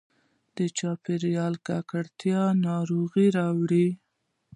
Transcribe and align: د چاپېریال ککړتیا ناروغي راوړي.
د 0.57 0.59
چاپېریال 0.77 1.53
ککړتیا 1.67 2.43
ناروغي 2.67 3.27
راوړي. 3.37 3.87